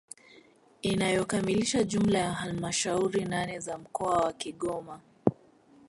inayokamilisha 0.81 1.83
jumla 1.83 2.19
ya 2.19 2.33
halmashauri 2.33 3.25
nane 3.25 3.59
za 3.59 3.77
mkoa 3.77 4.17
wa 4.19 4.33
Kigoma 4.33 4.99